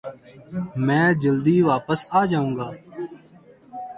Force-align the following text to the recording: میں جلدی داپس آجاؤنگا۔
میں 0.85 1.07
جلدی 1.21 1.57
داپس 1.67 1.99
آجاؤنگا۔ 2.19 2.67